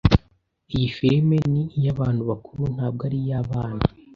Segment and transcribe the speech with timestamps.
[0.73, 3.83] Iyi firime ni iyabantu bakuru, ntabwo ari iyabana.